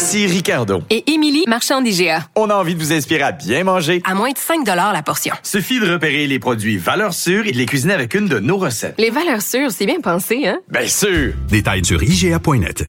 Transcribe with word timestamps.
Ici 0.00 0.26
Ricardo. 0.26 0.82
Et 0.88 1.12
Émilie, 1.12 1.44
marchand 1.46 1.82
d'IGA. 1.82 2.24
On 2.34 2.48
a 2.48 2.54
envie 2.54 2.74
de 2.74 2.80
vous 2.80 2.90
inspirer 2.90 3.20
à 3.20 3.32
bien 3.32 3.64
manger. 3.64 4.00
À 4.06 4.14
moins 4.14 4.30
de 4.30 4.38
5 4.38 4.66
la 4.66 5.02
portion. 5.02 5.34
Suffit 5.42 5.78
de 5.78 5.92
repérer 5.92 6.26
les 6.26 6.38
produits 6.38 6.78
valeurs 6.78 7.12
sûres 7.12 7.46
et 7.46 7.52
de 7.52 7.58
les 7.58 7.66
cuisiner 7.66 7.92
avec 7.92 8.14
une 8.14 8.26
de 8.26 8.38
nos 8.38 8.56
recettes. 8.56 8.94
Les 8.96 9.10
valeurs 9.10 9.42
sûres, 9.42 9.70
c'est 9.70 9.84
bien 9.84 10.00
pensé, 10.00 10.46
hein? 10.46 10.58
Bien 10.70 10.86
sûr! 10.88 11.34
Détails 11.50 11.84
sur 11.84 12.02
IGA.net. 12.02 12.86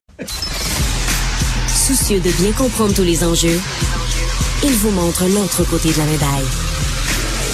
Soucieux 1.68 2.20
de 2.20 2.30
bien 2.42 2.52
comprendre 2.52 2.94
tous 2.94 3.04
les 3.04 3.22
enjeux, 3.24 3.60
il 4.64 4.72
vous 4.72 4.90
montre 4.92 5.24
l'autre 5.26 5.64
côté 5.68 5.92
de 5.92 5.98
la 5.98 6.06
médaille. 6.06 6.71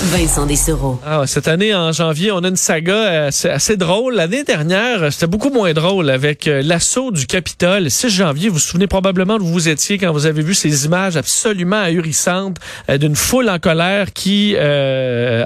Vincent 0.05 0.47
Dessereau. 0.47 1.01
Ah, 1.05 1.25
cette 1.27 1.49
année, 1.49 1.75
en 1.75 1.91
janvier, 1.91 2.31
on 2.31 2.39
a 2.39 2.49
une 2.49 2.57
saga 2.57 2.95
euh, 2.95 3.31
assez, 3.51 3.77
drôle. 3.77 4.15
L'année 4.15 4.45
dernière, 4.45 5.13
c'était 5.13 5.27
beaucoup 5.27 5.51
moins 5.51 5.73
drôle 5.73 6.09
avec 6.09 6.47
euh, 6.47 6.63
l'assaut 6.63 7.11
du 7.11 7.27
Capitole. 7.27 7.85
Le 7.85 7.89
6 7.91 8.09
janvier, 8.09 8.49
vous 8.49 8.55
vous 8.55 8.61
souvenez 8.61 8.87
probablement 8.87 9.35
où 9.35 9.45
vous 9.45 9.69
étiez 9.69 9.99
quand 9.99 10.13
vous 10.13 10.27
avez 10.27 10.43
vu 10.43 10.55
ces 10.55 10.87
images 10.87 11.17
absolument 11.17 11.81
ahurissantes 11.81 12.59
euh, 12.89 12.97
d'une 12.97 13.17
foule 13.17 13.51
en 13.51 13.59
colère 13.59 14.13
qui 14.13 14.57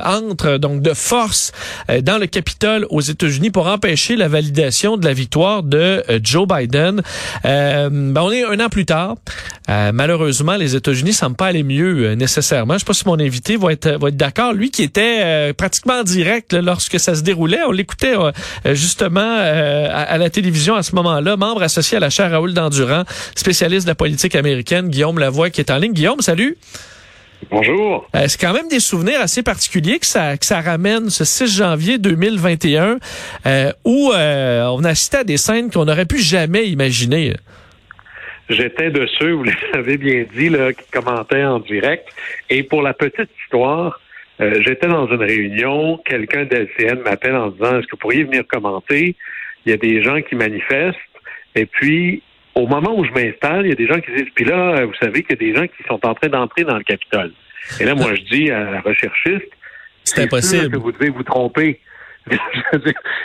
entre 0.04 0.58
donc 0.58 0.82
de 0.82 0.92
force 0.94 1.52
dans 2.02 2.18
le 2.18 2.26
Capitole 2.26 2.86
aux 2.90 3.00
États-Unis 3.00 3.50
pour 3.50 3.66
empêcher 3.66 4.16
la 4.16 4.28
validation 4.28 4.96
de 4.96 5.04
la 5.04 5.12
victoire 5.12 5.62
de 5.62 6.02
Joe 6.22 6.46
Biden. 6.46 7.02
Ben, 7.44 8.16
on 8.16 8.30
est 8.30 8.44
un 8.44 8.60
an 8.60 8.68
plus 8.68 8.84
tard. 8.84 9.16
malheureusement, 9.68 10.56
les 10.56 10.76
États-Unis 10.76 11.12
semblent 11.12 11.36
pas 11.36 11.46
aller 11.46 11.62
mieux 11.62 12.14
nécessairement. 12.14 12.74
Je 12.74 12.80
sais 12.80 12.84
pas 12.84 12.94
si 12.94 13.06
mon 13.06 13.18
invité 13.18 13.56
va 13.56 13.72
être, 13.72 13.98
va 14.00 14.08
être 14.08 14.16
d'accord 14.16 14.41
lui 14.50 14.70
qui 14.70 14.82
était 14.82 15.20
euh, 15.22 15.52
pratiquement 15.52 16.00
en 16.00 16.02
direct 16.02 16.54
lorsque 16.54 16.98
ça 16.98 17.14
se 17.14 17.22
déroulait. 17.22 17.60
On 17.66 17.70
l'écoutait 17.70 18.16
euh, 18.16 18.32
euh, 18.66 18.74
justement 18.74 19.20
à, 19.20 20.18
la 20.18 20.30
télévision 20.30 20.74
à 20.74 20.82
ce 20.82 20.94
moment-là, 20.96 21.36
membre 21.36 21.62
associé 21.62 21.98
à 21.98 22.00
la 22.00 22.10
chaire 22.10 22.32
Raoul 22.32 22.52
Dandurand, 22.52 23.04
spécialiste 23.36 23.86
de 23.86 23.90
la 23.90 23.94
politique 23.94 24.34
américaine, 24.34 24.88
Guillaume 24.88 25.18
Lavoie 25.18 25.50
qui 25.50 25.60
est 25.60 25.70
en 25.70 25.78
ligne. 25.78 25.92
Guillaume, 25.92 26.20
salut. 26.20 26.56
Bonjour. 27.50 28.08
c'est 28.14 28.40
quand 28.40 28.52
même 28.52 28.68
des 28.68 28.78
souvenirs 28.78 29.20
assez 29.20 29.42
particuliers 29.42 29.98
que 29.98 30.06
ça, 30.06 30.36
que 30.36 30.46
ça 30.46 30.60
ramène 30.60 31.10
ce 31.10 31.24
6 31.24 31.56
janvier 31.56 31.98
2021 31.98 32.98
où 33.84 34.12
on 34.14 34.84
assistait 34.84 35.18
à 35.18 35.24
des 35.24 35.36
scènes 35.36 35.70
qu'on 35.70 35.84
n'aurait 35.84 36.06
pu 36.06 36.18
jamais 36.18 36.68
imaginer. 36.68 37.34
J'étais 38.52 38.90
de 38.90 39.06
ceux, 39.18 39.32
vous 39.32 39.44
l'avez 39.74 39.96
bien 39.96 40.24
dit, 40.34 40.48
là, 40.48 40.72
qui 40.72 40.84
commentaient 40.90 41.44
en 41.44 41.58
direct. 41.58 42.08
Et 42.50 42.62
pour 42.62 42.82
la 42.82 42.94
petite 42.94 43.30
histoire, 43.42 44.00
euh, 44.40 44.60
j'étais 44.64 44.88
dans 44.88 45.06
une 45.06 45.22
réunion, 45.22 45.98
quelqu'un 46.04 46.44
d'LCN 46.44 47.00
m'appelle 47.02 47.36
en 47.36 47.48
disant 47.48 47.78
Est-ce 47.78 47.86
que 47.86 47.92
vous 47.92 47.98
pourriez 47.98 48.24
venir 48.24 48.46
commenter? 48.46 49.14
Il 49.64 49.70
y 49.70 49.72
a 49.72 49.76
des 49.76 50.02
gens 50.02 50.20
qui 50.22 50.34
manifestent. 50.34 50.98
Et 51.54 51.66
puis, 51.66 52.22
au 52.54 52.66
moment 52.66 52.98
où 52.98 53.04
je 53.04 53.12
m'installe, 53.12 53.66
il 53.66 53.70
y 53.70 53.72
a 53.72 53.76
des 53.76 53.86
gens 53.86 54.00
qui 54.00 54.10
disent 54.12 54.32
Puis 54.34 54.44
là, 54.44 54.84
vous 54.84 54.94
savez 55.00 55.22
qu'il 55.22 55.32
y 55.40 55.50
a 55.50 55.52
des 55.52 55.54
gens 55.54 55.66
qui 55.66 55.82
sont 55.86 56.04
en 56.06 56.14
train 56.14 56.28
d'entrer 56.28 56.64
dans 56.64 56.76
le 56.76 56.84
Capitole. 56.84 57.32
Et 57.80 57.84
là, 57.84 57.94
moi, 57.94 58.14
je 58.14 58.22
dis 58.22 58.50
à 58.50 58.70
la 58.70 58.80
recherchiste 58.80 59.50
C'est 60.04 60.22
impossible. 60.22 60.70
que 60.70 60.78
vous 60.78 60.92
devez 60.92 61.10
vous 61.10 61.22
tromper. 61.22 61.78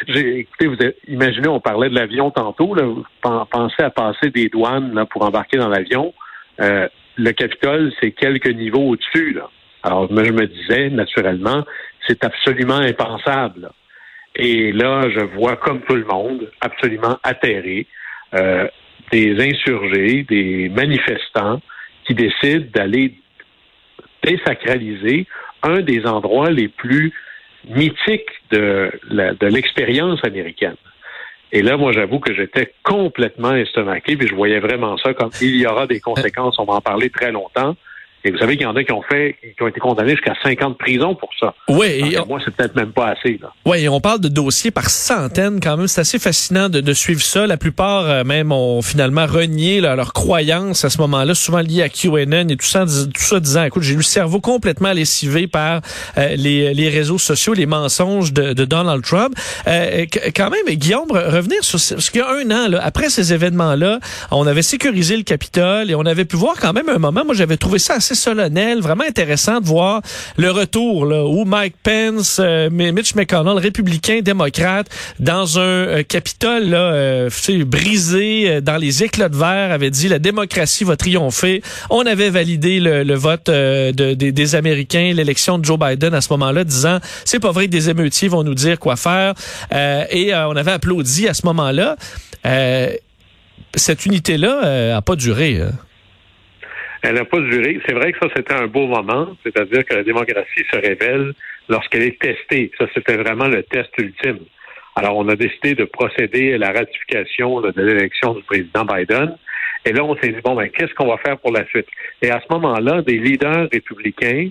écoutez, 0.07 0.67
vous 0.67 0.77
imaginez, 1.07 1.47
on 1.47 1.59
parlait 1.59 1.89
de 1.89 1.95
l'avion 1.95 2.31
tantôt. 2.31 2.73
Là, 2.75 2.83
vous 2.83 3.05
pensez 3.21 3.83
à 3.83 3.89
passer 3.89 4.29
des 4.29 4.49
douanes 4.49 4.93
là, 4.93 5.05
pour 5.05 5.23
embarquer 5.23 5.57
dans 5.57 5.69
l'avion. 5.69 6.13
Euh, 6.59 6.87
le 7.15 7.31
Capitole, 7.31 7.91
c'est 7.99 8.11
quelques 8.11 8.49
niveaux 8.49 8.89
au-dessus. 8.89 9.37
Alors, 9.83 10.11
moi, 10.11 10.23
je 10.23 10.31
me 10.31 10.47
disais, 10.47 10.89
naturellement, 10.89 11.63
c'est 12.07 12.23
absolument 12.23 12.77
impensable. 12.77 13.69
Et 14.35 14.71
là, 14.71 15.09
je 15.09 15.21
vois, 15.21 15.55
comme 15.55 15.81
tout 15.81 15.95
le 15.95 16.05
monde, 16.05 16.49
absolument 16.61 17.17
atterré, 17.23 17.87
euh, 18.33 18.67
des 19.11 19.39
insurgés, 19.39 20.23
des 20.23 20.69
manifestants 20.69 21.61
qui 22.05 22.13
décident 22.13 22.65
d'aller 22.73 23.15
désacraliser 24.23 25.27
un 25.63 25.81
des 25.81 26.05
endroits 26.05 26.49
les 26.49 26.67
plus 26.67 27.13
mythiques 27.69 28.29
de, 28.51 28.91
de 29.09 29.47
l'expérience 29.47 30.23
américaine. 30.23 30.75
Et 31.51 31.61
là, 31.61 31.77
moi, 31.77 31.93
j'avoue 31.93 32.19
que 32.19 32.33
j'étais 32.33 32.73
complètement 32.83 33.55
estomaqué, 33.55 34.17
puis 34.17 34.27
je 34.27 34.35
voyais 34.35 34.59
vraiment 34.59 34.97
ça 34.97 35.13
comme 35.13 35.31
il 35.41 35.55
y 35.55 35.65
aura 35.65 35.87
des 35.87 36.01
conséquences, 36.01 36.59
on 36.59 36.65
va 36.65 36.75
en 36.75 36.81
parler 36.81 37.09
très 37.09 37.31
longtemps. 37.31 37.75
Et 38.27 38.31
vous 38.31 38.39
savez 38.39 38.57
qu'il 38.57 38.65
y 38.65 38.69
en 38.69 38.75
a 38.75 38.83
qui 38.83 38.91
ont 38.91 39.03
fait, 39.09 39.37
qui 39.41 39.63
ont 39.63 39.67
été 39.67 39.79
condamnés 39.79 40.11
jusqu'à 40.11 40.33
50 40.43 40.63
ans 40.63 40.73
prison 40.73 41.15
pour 41.15 41.29
ça. 41.39 41.53
Oui. 41.69 42.13
moi, 42.27 42.39
c'est 42.43 42.53
peut-être 42.53 42.75
même 42.75 42.91
pas 42.91 43.11
assez. 43.11 43.39
Oui, 43.65 43.87
on 43.87 44.01
parle 44.01 44.19
de 44.19 44.27
dossiers 44.27 44.69
par 44.69 44.89
centaines 44.89 45.61
quand 45.61 45.77
même. 45.77 45.87
C'est 45.87 46.01
assez 46.01 46.19
fascinant 46.19 46.67
de, 46.67 46.93
suivre 46.93 47.21
ça. 47.21 47.47
La 47.47 47.55
plupart 47.55 48.03
euh, 48.05 48.23
même 48.25 48.51
ont 48.51 48.81
finalement 48.81 49.25
renié 49.25 49.79
leurs 49.79 50.11
croyances 50.11 50.83
à 50.83 50.89
ce 50.89 50.97
moment-là, 50.99 51.35
souvent 51.35 51.61
liées 51.61 51.83
à 51.83 51.89
QAnon 51.89 52.49
et 52.49 52.57
tout 52.57 52.65
ça, 52.65 52.85
tout 52.85 53.21
ça 53.21 53.39
disant, 53.39 53.63
écoute, 53.63 53.83
j'ai 53.83 53.93
eu 53.93 53.97
le 53.97 54.03
cerveau 54.03 54.41
complètement 54.41 54.91
lessivé 54.91 55.47
par 55.47 55.81
euh, 56.17 56.35
les, 56.35 56.73
les, 56.73 56.89
réseaux 56.89 57.17
sociaux, 57.17 57.53
les 57.53 57.65
mensonges 57.65 58.33
de, 58.33 58.51
de 58.51 58.65
Donald 58.65 59.03
Trump. 59.05 59.35
Euh, 59.67 60.05
quand 60.35 60.49
même, 60.49 60.75
Guillaume, 60.75 61.11
revenir 61.11 61.63
sur 61.63 61.79
ce 61.79 62.11
qu'il 62.11 62.19
y 62.19 62.23
a 62.23 62.29
un 62.29 62.51
an, 62.51 62.67
là, 62.67 62.81
après 62.83 63.09
ces 63.09 63.31
événements-là, 63.31 63.99
on 64.31 64.45
avait 64.45 64.63
sécurisé 64.63 65.15
le 65.15 65.23
Capitole 65.23 65.89
et 65.89 65.95
on 65.95 66.05
avait 66.05 66.25
pu 66.25 66.35
voir 66.35 66.55
quand 66.59 66.73
même 66.73 66.89
un 66.89 66.99
moment, 66.99 67.23
moi 67.25 67.33
j'avais 67.33 67.57
trouvé 67.57 67.79
ça 67.79 67.95
assez 67.95 68.16
solennel, 68.17 68.81
vraiment 68.81 69.05
intéressant 69.05 69.61
de 69.61 69.65
voir 69.65 70.01
le 70.37 70.51
retour 70.51 71.05
là, 71.05 71.25
où 71.25 71.45
Mike 71.45 71.75
Pence, 71.81 72.39
euh, 72.43 72.69
Mitch 72.69 73.15
McConnell, 73.15 73.57
républicain, 73.57 74.21
démocrate, 74.21 74.87
dans 75.19 75.59
un 75.59 75.61
euh, 75.61 76.03
Capitole 76.03 76.69
là, 76.69 76.77
euh, 76.77 77.29
brisé 77.65 78.61
dans 78.61 78.77
les 78.77 79.03
éclats 79.03 79.29
de 79.29 79.35
verre, 79.35 79.71
avait 79.71 79.89
dit 79.89 80.07
la 80.07 80.19
démocratie 80.19 80.83
va 80.83 80.95
triompher. 80.95 81.61
On 81.89 82.05
avait 82.05 82.29
validé 82.29 82.79
le, 82.79 83.15
vote 83.15 83.47
de, 83.47 84.13
des, 84.13 84.55
Américains, 84.55 85.13
l'élection 85.13 85.57
de 85.57 85.65
Joe 85.65 85.79
Biden 85.79 86.13
à 86.13 86.21
ce 86.21 86.31
moment-là, 86.33 86.63
disant 86.63 86.99
c'est 87.25 87.39
pas 87.39 87.51
vrai 87.51 87.65
que 87.65 87.71
des 87.71 87.89
émeutiers 87.89 88.27
vont 88.27 88.43
nous 88.43 88.55
dire 88.55 88.79
quoi 88.79 88.95
faire. 88.95 89.33
et 89.71 90.33
on 90.33 90.55
avait 90.55 90.71
applaudi 90.71 91.27
à 91.27 91.33
ce 91.33 91.45
moment-là. 91.45 91.95
cette 93.75 94.05
unité-là 94.05 94.95
a 94.97 95.01
pas 95.01 95.15
duré. 95.15 95.61
Hein. 95.61 95.71
Elle 97.03 97.15
n'a 97.15 97.25
pas 97.25 97.39
duré. 97.39 97.79
C'est 97.87 97.93
vrai 97.93 98.11
que 98.11 98.19
ça, 98.19 98.27
c'était 98.35 98.53
un 98.53 98.67
beau 98.67 98.87
moment, 98.87 99.35
c'est-à-dire 99.43 99.85
que 99.85 99.95
la 99.95 100.03
démocratie 100.03 100.63
se 100.71 100.77
révèle 100.77 101.33
lorsqu'elle 101.69 102.03
est 102.03 102.19
testée. 102.19 102.71
Ça, 102.77 102.85
c'était 102.93 103.17
vraiment 103.17 103.47
le 103.47 103.63
test 103.63 103.91
ultime. 103.97 104.39
Alors, 104.95 105.15
on 105.17 105.27
a 105.29 105.35
décidé 105.35 105.75
de 105.75 105.85
procéder 105.85 106.53
à 106.53 106.57
la 106.57 106.71
ratification 106.71 107.61
de 107.61 107.71
l'élection 107.77 108.33
du 108.33 108.41
président 108.43 108.83
Biden. 108.83 109.37
Et 109.85 109.93
là, 109.93 110.03
on 110.03 110.15
s'est 110.17 110.29
dit, 110.29 110.41
bon, 110.43 110.55
ben, 110.55 110.69
qu'est-ce 110.69 110.93
qu'on 110.95 111.07
va 111.07 111.17
faire 111.17 111.37
pour 111.37 111.51
la 111.51 111.65
suite? 111.67 111.87
Et 112.21 112.31
à 112.31 112.41
ce 112.41 112.51
moment-là, 112.53 113.03
des 113.03 113.19
leaders 113.19 113.67
républicains 113.71 114.49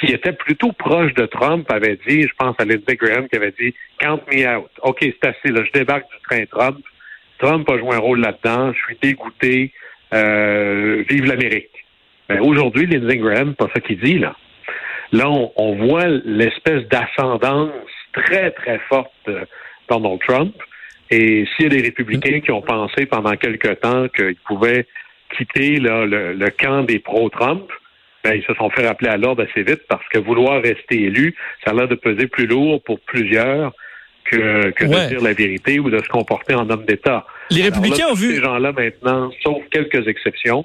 qui 0.00 0.12
étaient 0.12 0.32
plutôt 0.32 0.72
proches 0.72 1.14
de 1.14 1.26
Trump 1.26 1.70
avaient 1.70 1.98
dit, 2.08 2.22
je 2.22 2.34
pense 2.38 2.56
à 2.58 2.64
Lindsey 2.64 2.96
Graham 2.96 3.28
qui 3.28 3.36
avait 3.36 3.54
dit, 3.58 3.74
count 4.00 4.20
me 4.32 4.56
out. 4.56 4.70
OK, 4.82 4.98
c'est 5.00 5.24
assez, 5.24 5.48
là, 5.48 5.62
je 5.64 5.72
débarque 5.72 6.06
du 6.10 6.20
train 6.28 6.44
Trump. 6.46 6.78
Trump 7.38 7.70
a 7.70 7.78
joué 7.78 7.94
un 7.94 7.98
rôle 7.98 8.20
là-dedans. 8.20 8.72
Je 8.72 8.78
suis 8.78 8.98
dégoûté. 9.00 9.72
Euh, 10.14 11.04
vive 11.08 11.26
l'Amérique. 11.26 11.84
Ben, 12.28 12.40
aujourd'hui, 12.40 12.86
Lindsey 12.86 13.18
Graham, 13.18 13.54
pas 13.54 13.68
ça 13.74 13.80
qu'il 13.80 14.00
dit, 14.00 14.18
là. 14.18 14.34
Là, 15.12 15.26
on, 15.56 15.74
voit 15.74 16.06
l'espèce 16.06 16.86
d'ascendance 16.88 17.70
très, 18.12 18.50
très 18.50 18.78
forte 18.90 19.12
de 19.26 19.46
Donald 19.88 20.20
Trump. 20.26 20.54
Et 21.10 21.46
s'il 21.56 21.64
y 21.64 21.66
a 21.66 21.80
des 21.80 21.82
républicains 21.82 22.40
qui 22.40 22.50
ont 22.50 22.60
pensé 22.60 23.06
pendant 23.06 23.34
quelque 23.36 23.68
temps 23.68 24.08
qu'ils 24.08 24.36
pouvaient 24.46 24.86
quitter 25.34 25.76
là, 25.76 26.04
le, 26.04 26.50
camp 26.50 26.82
des 26.82 26.98
pro-Trump, 26.98 27.70
ben, 28.22 28.34
ils 28.34 28.44
se 28.44 28.52
sont 28.54 28.68
fait 28.68 28.86
rappeler 28.86 29.08
à 29.08 29.16
l'ordre 29.16 29.46
assez 29.48 29.62
vite 29.62 29.82
parce 29.88 30.06
que 30.08 30.18
vouloir 30.18 30.60
rester 30.60 31.04
élu, 31.04 31.34
ça 31.64 31.70
a 31.70 31.74
l'air 31.74 31.88
de 31.88 31.94
peser 31.94 32.26
plus 32.26 32.46
lourd 32.46 32.82
pour 32.82 33.00
plusieurs 33.00 33.72
que, 34.30 34.70
que 34.70 34.84
de 34.84 35.08
dire 35.08 35.20
la 35.20 35.32
vérité 35.32 35.78
ou 35.78 35.90
de 35.90 35.98
se 35.98 36.08
comporter 36.08 36.54
en 36.54 36.68
homme 36.70 36.84
d'État. 36.84 37.26
Les 37.50 37.62
républicains 37.62 38.08
ont 38.10 38.14
vu. 38.14 38.34
Ces 38.34 38.40
gens-là 38.40 38.72
maintenant, 38.72 39.30
sauf 39.42 39.58
quelques 39.70 40.06
exceptions, 40.06 40.64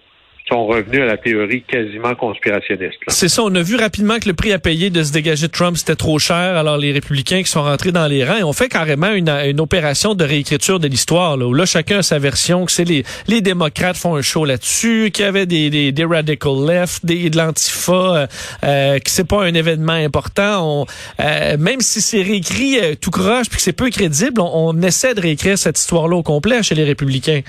sont 0.50 0.66
revenus 0.66 1.02
à 1.02 1.06
la 1.06 1.18
théorie 1.18 1.64
quasiment 1.64 2.16
conspirationniste. 2.16 3.00
C'est 3.08 3.30
ça, 3.30 3.44
on 3.44 3.56
a 3.56 3.62
vu 3.62 3.76
rapidement 3.76 4.20
que 4.20 4.28
le 4.28 4.34
prix 4.34 4.52
à 4.52 4.60
payer 4.60 4.90
de 4.90 5.02
se 5.02 5.12
dégager 5.12 5.48
de 5.48 5.52
Trump, 5.52 5.78
c'était 5.78 5.96
trop 5.96 6.20
cher. 6.20 6.58
Alors 6.58 6.78
les 6.78 6.92
républicains 6.92 7.44
qui 7.44 7.50
sont 7.50 7.64
rentrés 7.64 7.92
dans 7.92 8.08
les 8.08 8.26
rangs, 8.26 8.38
et 8.38 8.44
on 8.44 8.54
fait 8.54 8.68
carrément 8.68 9.12
une, 9.12 9.30
une 9.30 9.62
opération 9.62 10.16
de 10.16 10.24
réécriture 10.26 10.80
de 10.80 10.88
l'histoire, 10.88 11.38
là, 11.38 11.46
où 11.46 11.54
là, 11.54 11.66
chacun 11.66 12.00
a 12.00 12.04
sa 12.04 12.20
version, 12.20 12.66
que 12.66 12.72
c'est 12.72 12.84
les, 12.84 13.04
les 13.28 13.42
démocrates 13.42 13.96
font 13.96 14.16
un 14.16 14.22
show 14.22 14.44
là-dessus, 14.44 15.12
qu'il 15.14 15.24
y 15.24 15.28
avait 15.28 15.46
des, 15.46 15.70
des, 15.70 15.92
des 15.92 16.06
radical 16.06 16.54
left, 16.68 17.06
des, 17.06 17.30
de 17.30 17.38
l'antifa, 17.38 17.94
euh, 17.94 18.28
euh, 18.64 19.00
que 19.00 19.10
c'est 19.10 19.28
pas 19.28 19.44
un 19.44 19.54
événement 19.54 19.94
important. 19.94 20.82
On, 20.82 20.86
euh, 21.22 21.58
même 21.58 21.80
si 21.80 22.02
c'est 22.02 22.22
réécrit 22.22 22.80
euh, 22.80 22.96
tout 23.00 23.12
croche, 23.12 23.48
puis 23.48 23.58
que 23.58 23.64
c'est 23.64 23.74
peu 23.74 23.90
crédible, 23.90 24.42
on, 24.42 24.74
on 24.76 24.82
essaie 24.82 25.14
de 25.14 25.22
réécrire 25.22 25.58
cette 25.58 25.80
histoire-là 25.80 26.18
au 26.18 26.24
complet 26.24 26.62
chez 26.64 26.76
les 26.76 26.84
républicains. 26.84 27.42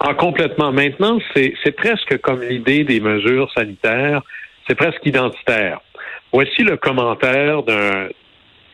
Ah, 0.00 0.14
complètement. 0.14 0.72
Maintenant, 0.72 1.18
c'est 1.34 1.76
presque 1.76 2.18
comme 2.18 2.42
l'idée 2.42 2.84
des 2.84 3.00
mesures 3.00 3.50
sanitaires, 3.52 4.22
c'est 4.68 4.74
presque 4.74 5.04
identitaire. 5.04 5.80
Voici 6.32 6.62
le 6.62 6.76
commentaire 6.76 7.62
d'un 7.62 8.08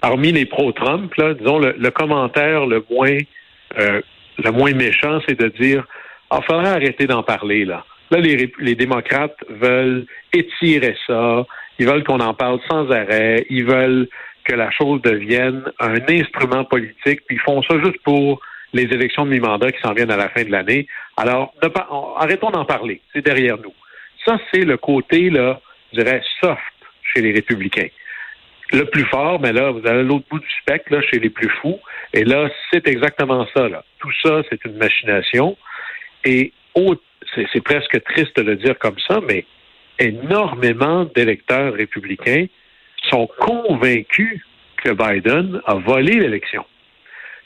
parmi 0.01 0.33
les 0.33 0.47
pro-Trump, 0.47 1.13
disons 1.39 1.61
le, 1.61 1.91
commentaire 1.91 2.67
le 2.67 2.85
moins 2.91 3.19
euh, 3.79 4.01
le 4.43 4.51
moins 4.51 4.73
méchant, 4.73 5.21
c'est 5.29 5.39
de 5.39 5.49
dire 5.49 5.85
Ah, 6.31 6.41
faudrait 6.45 6.71
arrêter 6.71 7.07
d'en 7.07 7.23
parler 7.23 7.65
là. 7.65 7.85
Là, 8.11 8.19
les, 8.19 8.53
les 8.59 8.75
démocrates 8.75 9.37
veulent 9.49 10.07
étirer 10.33 10.97
ça, 11.07 11.47
ils 11.79 11.87
veulent 11.87 12.05
qu'on 12.05 12.21
en 12.21 12.35
parle 12.35 12.59
sans 12.69 12.91
arrêt, 12.91 13.47
ils 13.49 13.65
veulent 13.65 14.09
que 14.45 14.55
la 14.55 14.71
chose 14.71 15.01
devienne 15.03 15.63
un 15.79 15.97
instrument 16.09 16.65
politique, 16.65 17.21
puis 17.27 17.37
ils 17.37 17.41
font 17.41 17.63
ça 17.63 17.79
juste 17.83 18.03
pour 18.03 18.41
les 18.73 18.85
élections 18.85 19.25
de 19.25 19.31
mi-mandat 19.31 19.73
qui 19.73 19.81
s'en 19.81 19.93
viennent 19.93 20.11
à 20.11 20.17
la 20.17 20.29
fin 20.29 20.45
de 20.45 20.51
l'année. 20.51 20.87
Alors, 21.17 21.55
arrêtons 22.19 22.51
d'en 22.51 22.65
parler. 22.65 23.01
C'est 23.13 23.25
derrière 23.25 23.59
nous. 23.59 23.75
Ça, 24.25 24.39
c'est 24.53 24.65
le 24.65 24.77
côté, 24.77 25.31
là, 25.31 25.61
je 25.93 26.01
dirais, 26.01 26.23
soft 26.41 26.61
chez 27.03 27.21
les 27.21 27.33
républicains. 27.33 27.89
Le 28.73 28.85
plus 28.87 29.05
fort, 29.05 29.39
mais 29.41 29.53
là, 29.53 29.71
vous 29.71 29.87
avez 29.87 30.03
l'autre 30.03 30.25
bout 30.31 30.39
du 30.39 30.51
spectre, 30.63 30.93
là, 30.93 31.03
chez 31.03 31.19
les 31.19 31.29
plus 31.29 31.51
fous. 31.61 31.79
Et 32.15 32.25
là, 32.25 32.49
c'est 32.71 32.89
exactement 32.89 33.47
ça. 33.55 33.69
Tout 33.99 34.13
ça, 34.23 34.43
c'est 34.49 34.65
une 34.65 34.77
machination. 34.77 35.57
Et 36.25 36.53
c'est 37.35 37.61
presque 37.63 38.03
triste 38.05 38.37
de 38.37 38.43
le 38.43 38.57
dire 38.57 38.79
comme 38.79 38.99
ça, 39.07 39.21
mais 39.29 39.45
énormément 39.99 41.05
d'électeurs 41.15 41.75
républicains 41.75 42.47
sont 43.11 43.29
convaincus 43.39 44.41
que 44.83 44.91
Biden 44.91 45.61
a 45.67 45.75
volé 45.75 46.15
l'élection, 46.15 46.65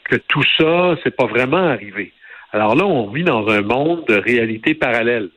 que 0.07 0.15
tout 0.15 0.43
ça, 0.57 0.95
c'est 1.03 1.15
pas 1.15 1.25
vraiment 1.25 1.67
arrivé. 1.67 2.11
Alors 2.51 2.75
là, 2.75 2.85
on 2.85 3.07
vit 3.11 3.23
dans 3.23 3.47
un 3.49 3.61
monde 3.61 4.05
de 4.07 4.15
réalité 4.15 4.73
parallèle. 4.73 5.29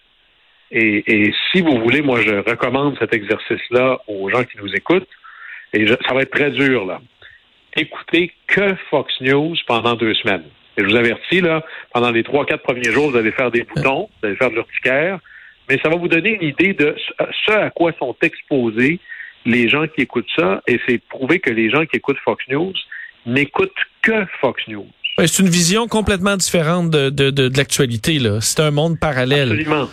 Et, 0.73 1.33
si 1.51 1.63
vous 1.63 1.81
voulez, 1.81 2.01
moi, 2.01 2.21
je 2.21 2.31
recommande 2.49 2.97
cet 3.01 3.13
exercice-là 3.13 3.99
aux 4.07 4.31
gens 4.31 4.45
qui 4.45 4.57
nous 4.59 4.73
écoutent. 4.73 5.09
Et 5.73 5.87
je- 5.87 5.95
ça 6.07 6.15
va 6.15 6.23
être 6.23 6.31
très 6.31 6.51
dur, 6.51 6.85
là. 6.87 7.01
Écoutez 7.77 8.33
que 8.47 8.75
Fox 8.89 9.13
News 9.21 9.57
pendant 9.67 9.95
deux 9.95 10.15
semaines. 10.15 10.45
Et 10.77 10.83
je 10.83 10.87
vous 10.87 10.97
avertis, 10.97 11.41
là, 11.41 11.65
pendant 11.93 12.11
les 12.13 12.23
trois, 12.23 12.47
quatre 12.47 12.63
premiers 12.63 12.91
jours, 12.93 13.11
vous 13.11 13.17
allez 13.17 13.33
faire 13.33 13.51
des 13.51 13.65
boutons, 13.65 14.09
vous 14.23 14.29
allez 14.29 14.37
faire 14.37 14.51
de 14.51 14.55
l'urticaire, 14.57 15.19
mais 15.69 15.79
ça 15.83 15.89
va 15.89 15.97
vous 15.97 16.09
donner 16.09 16.39
une 16.41 16.49
idée 16.49 16.73
de 16.73 16.95
ce- 16.97 17.25
ce 17.47 17.53
à 17.53 17.71
quoi 17.71 17.93
sont 17.99 18.17
exposés 18.23 19.01
les 19.47 19.69
gens 19.69 19.87
qui 19.89 20.03
écoutent 20.03 20.31
ça, 20.37 20.63
et 20.67 20.79
c'est 20.87 20.99
prouvé 21.09 21.39
que 21.41 21.51
les 21.51 21.71
gens 21.71 21.85
qui 21.87 21.97
écoutent 21.97 22.19
Fox 22.25 22.45
News 22.49 22.75
n'écoutent 23.27 23.71
que 24.03 24.25
Fox 24.41 24.63
News. 24.69 24.87
Ouais, 25.19 25.27
C'est 25.27 25.43
une 25.43 25.49
vision 25.49 25.87
complètement 25.89 26.37
différente 26.37 26.91
de, 26.91 27.11
de, 27.11 27.31
de, 27.31 27.49
de 27.49 27.57
l'actualité. 27.57 28.19
là. 28.19 28.41
C'est 28.41 28.61
un 28.61 28.71
monde 28.71 28.99
parallèle. 28.99 29.53
Absolument. 29.53 29.89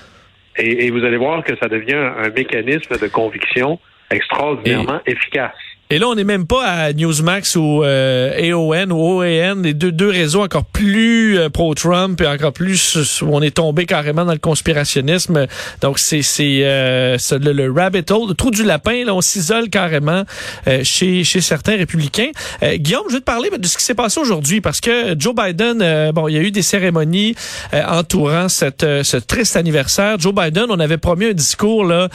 Et, 0.57 0.85
et 0.85 0.91
vous 0.91 1.03
allez 1.03 1.17
voir 1.17 1.43
que 1.43 1.55
ça 1.57 1.67
devient 1.67 1.93
un 1.95 2.29
mécanisme 2.29 2.97
de 2.97 3.07
conviction 3.07 3.79
extraordinairement 4.09 5.01
efficace. 5.05 5.53
Et 5.89 5.99
là, 5.99 6.07
on 6.09 6.15
n'est 6.15 6.25
même 6.25 6.47
pas 6.47 6.65
à 6.65 6.91
Newsmax 6.91 7.55
ou 7.55 7.81
euh, 7.81 8.51
AON 8.51 8.89
ou 8.89 9.21
OAN, 9.21 9.61
les 9.63 9.73
deux, 9.73 9.93
deux 9.93 10.09
réseaux 10.09 10.43
encore 10.43 10.65
plus 10.65 11.39
euh, 11.39 11.49
pro-Trump 11.49 12.19
et 12.19 12.27
encore 12.27 12.51
plus 12.51 13.21
où 13.21 13.29
on 13.31 13.41
est 13.41 13.55
tombé 13.55 13.85
carrément 13.85 14.25
dans 14.25 14.33
le 14.33 14.37
conspirationnisme. 14.37 15.47
Donc, 15.79 15.97
c'est 15.97 16.21
euh, 16.37 17.17
le, 17.31 17.71
rabbit 17.71 18.03
hole, 18.09 18.27
le 18.27 18.33
trou 18.33 18.51
du 18.51 18.65
lapin. 18.65 19.05
Là, 19.05 19.15
on 19.15 19.21
s'isole 19.21 19.69
carrément 19.69 20.23
euh, 20.67 20.81
chez 20.83 21.23
chez 21.23 21.39
certains 21.39 21.77
républicains. 21.77 22.31
Euh, 22.63 22.75
Guillaume, 22.75 23.05
je 23.07 23.13
vais 23.13 23.19
te 23.19 23.25
parler 23.25 23.49
de 23.57 23.65
ce 23.65 23.77
qui 23.77 23.83
s'est 23.83 23.95
passé 23.95 24.19
aujourd'hui 24.19 24.59
parce 24.59 24.81
que 24.81 25.15
Joe 25.17 25.33
Biden, 25.33 26.11
bon, 26.11 26.27
il 26.27 26.35
y 26.35 26.37
a 26.37 26.41
eu 26.41 26.51
des 26.51 26.63
cérémonies 26.63 27.35
entourant 27.73 28.49
cette, 28.49 28.81
ce 28.81 29.17
triste 29.17 29.55
anniversaire. 29.55 30.19
Joe 30.19 30.33
Biden, 30.35 30.65
on 30.69 30.79
avait 30.79 30.97
promis 30.97 31.27
un 31.27 31.33
discours 31.33 31.85
là 31.85 32.09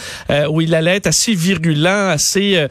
où 0.50 0.60
il 0.60 0.74
allait 0.74 0.96
être 0.96 1.06
assez 1.06 1.34
virulent, 1.34 2.10
assez 2.10 2.66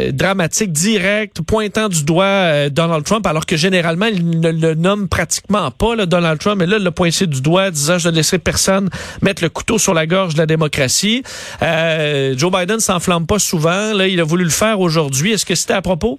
euh, 0.00 0.12
dramatique, 0.12 0.72
direct, 0.72 1.42
pointant 1.46 1.88
du 1.88 2.04
doigt 2.04 2.24
euh, 2.24 2.68
Donald 2.70 3.04
Trump, 3.04 3.26
alors 3.26 3.46
que 3.46 3.56
généralement, 3.56 4.06
il 4.06 4.40
ne 4.40 4.50
le 4.50 4.74
nomme 4.74 5.08
pratiquement 5.08 5.70
pas, 5.70 6.06
Donald 6.06 6.38
Trump, 6.38 6.58
mais 6.58 6.66
là, 6.66 6.76
il 6.78 6.84
l'a 6.84 6.90
pointé 6.90 7.26
du 7.26 7.40
doigt, 7.40 7.70
disant, 7.70 7.98
je 7.98 8.08
ne 8.08 8.14
laisserai 8.14 8.38
personne 8.38 8.88
mettre 9.22 9.42
le 9.42 9.48
couteau 9.48 9.78
sur 9.78 9.94
la 9.94 10.06
gorge 10.06 10.34
de 10.34 10.38
la 10.38 10.46
démocratie. 10.46 11.22
Euh, 11.62 12.34
Joe 12.36 12.50
Biden 12.52 12.80
s'enflamme 12.80 13.26
pas 13.26 13.38
souvent, 13.38 13.92
là, 13.94 14.06
il 14.06 14.20
a 14.20 14.24
voulu 14.24 14.44
le 14.44 14.50
faire 14.50 14.80
aujourd'hui. 14.80 15.32
Est-ce 15.32 15.46
que 15.46 15.54
c'était 15.54 15.74
à 15.74 15.82
propos? 15.82 16.18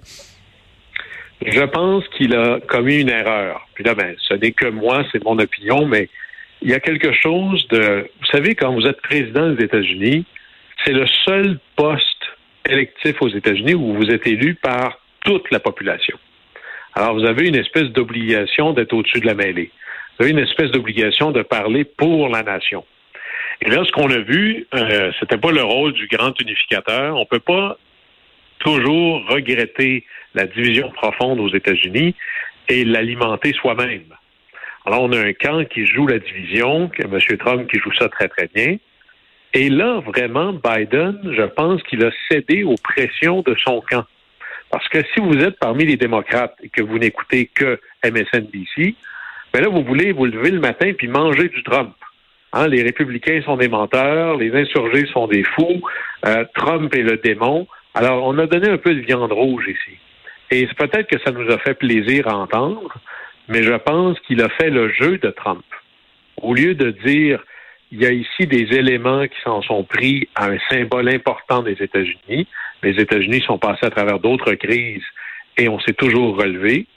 Je 1.45 1.63
pense 1.63 2.03
qu'il 2.15 2.35
a 2.35 2.59
commis 2.67 2.97
une 2.97 3.09
erreur. 3.09 3.67
Puis 3.73 3.83
là, 3.83 3.95
ben, 3.95 4.15
ce 4.27 4.35
n'est 4.35 4.51
que 4.51 4.67
moi, 4.67 5.03
c'est 5.11 5.23
mon 5.23 5.39
opinion, 5.39 5.87
mais 5.87 6.07
il 6.61 6.69
y 6.69 6.73
a 6.73 6.79
quelque 6.79 7.11
chose 7.13 7.67
de... 7.69 8.07
Vous 8.19 8.27
savez, 8.31 8.53
quand 8.53 8.73
vous 8.73 8.85
êtes 8.85 9.01
président 9.01 9.49
des 9.49 9.63
États-Unis, 9.63 10.25
c'est 10.85 10.93
le 10.93 11.07
seul 11.25 11.59
poste 11.75 12.05
électif 12.65 13.21
aux 13.21 13.29
États-Unis 13.29 13.73
où 13.73 13.93
vous 13.93 14.09
êtes 14.09 14.25
élu 14.27 14.55
par 14.55 14.99
toute 15.23 15.49
la 15.51 15.59
population. 15.59 16.17
Alors, 16.93 17.13
vous 17.13 17.25
avez 17.25 17.47
une 17.47 17.55
espèce 17.55 17.89
d'obligation 17.89 18.73
d'être 18.73 18.93
au-dessus 18.93 19.19
de 19.19 19.25
la 19.25 19.33
mêlée. 19.33 19.71
Vous 20.17 20.23
avez 20.23 20.31
une 20.31 20.39
espèce 20.39 20.71
d'obligation 20.71 21.31
de 21.31 21.41
parler 21.41 21.85
pour 21.85 22.29
la 22.29 22.43
nation. 22.43 22.85
Et 23.61 23.69
là, 23.69 23.83
ce 23.85 23.91
qu'on 23.91 24.09
a 24.09 24.19
vu, 24.19 24.67
euh, 24.73 25.11
c'était 25.19 25.37
pas 25.37 25.51
le 25.51 25.63
rôle 25.63 25.93
du 25.93 26.07
grand 26.07 26.39
unificateur. 26.41 27.15
On 27.15 27.25
peut 27.25 27.39
pas 27.39 27.77
toujours 28.59 29.25
regretter 29.27 30.05
la 30.33 30.45
division 30.45 30.89
profonde 30.91 31.39
aux 31.39 31.53
États-Unis 31.53 32.15
et 32.69 32.83
l'alimenter 32.85 33.53
soi-même. 33.53 34.05
Alors, 34.85 35.03
on 35.03 35.11
a 35.11 35.19
un 35.19 35.33
camp 35.33 35.63
qui 35.65 35.85
joue 35.85 36.07
la 36.07 36.19
division, 36.19 36.89
que 36.89 37.03
M. 37.03 37.37
Trump 37.37 37.69
qui 37.69 37.79
joue 37.79 37.93
ça 37.93 38.09
très, 38.09 38.27
très 38.27 38.49
bien. 38.53 38.77
Et 39.53 39.69
là, 39.69 39.99
vraiment, 39.99 40.53
Biden, 40.53 41.19
je 41.35 41.43
pense 41.43 41.83
qu'il 41.83 42.05
a 42.05 42.11
cédé 42.29 42.63
aux 42.63 42.75
pressions 42.81 43.41
de 43.41 43.55
son 43.55 43.81
camp. 43.81 44.05
Parce 44.71 44.87
que 44.87 44.99
si 45.13 45.19
vous 45.19 45.37
êtes 45.37 45.59
parmi 45.59 45.85
les 45.85 45.97
démocrates 45.97 46.55
et 46.63 46.69
que 46.69 46.81
vous 46.81 46.97
n'écoutez 46.97 47.47
que 47.47 47.79
MSNBC, 48.03 48.95
ben 49.53 49.61
là, 49.61 49.67
vous 49.67 49.83
voulez 49.83 50.13
vous 50.13 50.25
lever 50.25 50.51
le 50.51 50.61
matin 50.61 50.93
puis 50.97 51.09
manger 51.09 51.49
du 51.49 51.61
Trump. 51.63 51.93
Hein, 52.53 52.67
les 52.67 52.81
républicains 52.81 53.41
sont 53.43 53.57
des 53.57 53.67
menteurs, 53.67 54.37
les 54.37 54.53
insurgés 54.53 55.05
sont 55.07 55.27
des 55.27 55.43
fous, 55.43 55.81
euh, 56.25 56.45
Trump 56.53 56.93
est 56.95 57.03
le 57.03 57.17
démon. 57.17 57.67
Alors, 57.93 58.25
on 58.25 58.37
a 58.37 58.45
donné 58.45 58.69
un 58.69 58.77
peu 58.77 58.93
de 58.95 59.01
viande 59.01 59.31
rouge 59.31 59.65
ici. 59.67 59.97
Et 60.51 60.67
peut-être 60.67 61.07
que 61.07 61.19
ça 61.25 61.31
nous 61.31 61.49
a 61.49 61.57
fait 61.59 61.73
plaisir 61.73 62.27
à 62.27 62.35
entendre, 62.35 62.93
mais 63.47 63.63
je 63.63 63.73
pense 63.73 64.19
qu'il 64.21 64.41
a 64.41 64.49
fait 64.49 64.69
le 64.69 64.91
jeu 64.93 65.17
de 65.17 65.29
Trump. 65.29 65.63
Au 66.41 66.53
lieu 66.53 66.75
de 66.75 66.91
dire, 67.05 67.41
il 67.91 68.01
y 68.01 68.05
a 68.05 68.11
ici 68.11 68.47
des 68.47 68.73
éléments 68.77 69.27
qui 69.27 69.39
s'en 69.43 69.61
sont 69.61 69.83
pris 69.83 70.29
à 70.35 70.47
un 70.47 70.57
symbole 70.69 71.09
important 71.09 71.61
des 71.61 71.73
États-Unis. 71.73 72.47
Les 72.83 73.01
États-Unis 73.01 73.41
sont 73.41 73.57
passés 73.57 73.85
à 73.85 73.89
travers 73.89 74.19
d'autres 74.19 74.53
crises 74.53 75.03
et 75.57 75.67
on 75.67 75.79
s'est 75.79 75.93
toujours 75.93 76.37
relevé. 76.37 76.87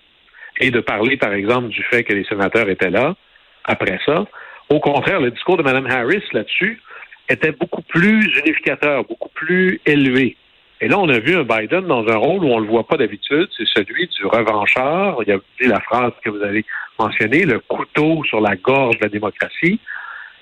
Et 0.60 0.70
de 0.70 0.78
parler, 0.78 1.16
par 1.16 1.32
exemple, 1.32 1.68
du 1.68 1.82
fait 1.82 2.04
que 2.04 2.12
les 2.12 2.24
sénateurs 2.24 2.68
étaient 2.68 2.90
là 2.90 3.16
après 3.64 3.98
ça. 4.06 4.24
Au 4.68 4.78
contraire, 4.78 5.20
le 5.20 5.32
discours 5.32 5.56
de 5.56 5.64
Mme 5.64 5.86
Harris 5.86 6.22
là-dessus 6.32 6.80
était 7.28 7.52
beaucoup 7.52 7.82
plus 7.82 8.22
unificateur, 8.38 9.04
beaucoup 9.04 9.30
plus 9.34 9.80
élevé. 9.84 10.36
Et 10.80 10.86
là, 10.86 10.98
on 10.98 11.08
a 11.08 11.18
vu 11.18 11.36
un 11.36 11.42
Biden 11.42 11.86
dans 11.86 12.06
un 12.06 12.16
rôle 12.16 12.44
où 12.44 12.48
on 12.48 12.60
ne 12.60 12.66
le 12.66 12.70
voit 12.70 12.86
pas 12.86 12.96
d'habitude, 12.96 13.48
c'est 13.56 13.66
celui 13.66 14.06
du 14.06 14.26
revanchard. 14.26 15.16
Il 15.26 15.32
a 15.32 15.38
dit 15.60 15.66
la 15.66 15.80
phrase 15.80 16.12
que 16.22 16.30
vous 16.30 16.42
avez 16.42 16.64
mentionnée, 16.98 17.44
le 17.44 17.58
couteau 17.60 18.22
sur 18.24 18.40
la 18.40 18.54
gorge 18.54 18.98
de 18.98 19.04
la 19.04 19.08
démocratie. 19.08 19.80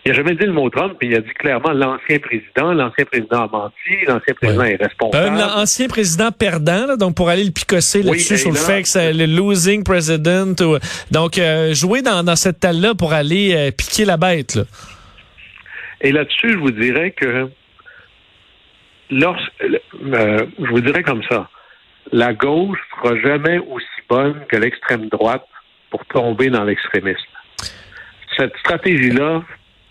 Il 0.05 0.11
n'a 0.11 0.17
jamais 0.17 0.35
dit 0.35 0.47
le 0.47 0.53
mot 0.53 0.69
Trump, 0.69 0.97
mais 1.01 1.09
il 1.09 1.15
a 1.15 1.21
dit 1.21 1.31
clairement 1.39 1.71
l'ancien 1.71 2.19
président, 2.19 2.73
l'ancien 2.73 3.05
président 3.05 3.45
a 3.45 3.49
menti, 3.49 4.05
l'ancien 4.09 4.35
président 4.35 4.63
Ouais. 4.63 4.73
est 4.73 4.83
responsable. 4.83 5.37
Un 5.41 5.61
ancien 5.63 5.87
président 5.87 6.33
perdant, 6.33 6.87
là, 6.87 6.97
donc 6.97 7.15
pour 7.15 7.29
aller 7.29 7.45
le 7.45 7.53
picosser 7.53 8.03
là-dessus 8.03 8.39
sur 8.39 8.51
le 8.51 8.57
fait 8.57 8.83
que 8.83 8.89
c'est 8.89 9.13
le 9.13 9.27
losing 9.27 9.85
president. 9.85 10.61
ou- 10.61 10.79
donc, 11.13 11.39
euh, 11.39 11.73
jouer 11.73 12.03
dans, 12.03 12.25
dans 12.25 12.35
cette 12.35 12.59
talle-là 12.59 12.95
pour 12.97 13.13
aller 13.13 13.55
euh, 13.55 13.71
piquer 13.71 14.05
la 14.05 14.17
bête. 14.17 14.57
Là. 14.57 14.65
Et 16.01 16.11
là-dessus, 16.11 16.51
je 16.51 16.57
vous 16.59 16.73
dirais 16.73 17.13
que 17.13 17.49
lorsque 19.11 19.53
euh, 19.63 20.47
je 20.59 20.67
vous 20.71 20.81
dirais 20.81 21.05
comme 21.05 21.23
ça, 21.31 21.49
la 22.11 22.35
gauche 22.35 22.79
sera 22.97 23.17
jamais 23.21 23.59
aussi 23.59 23.87
bonne 24.09 24.35
que 24.49 24.57
l'extrême 24.57 25.09
droite 25.11 25.47
pour 25.91 26.05
tomber 26.07 26.51
dans 26.51 26.65
l'extrémisme. 26.65 27.21
Cette 28.37 28.57
stratégie-là 28.59 29.43